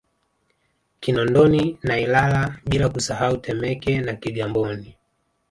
[0.99, 4.97] Kinondoni na Ilala bila kusahau Temeke na Kigamboni